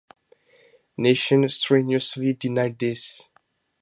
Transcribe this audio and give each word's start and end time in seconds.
Nation 0.97 1.47
strenuously 1.47 2.33
denied 2.33 2.79
this. 2.79 3.29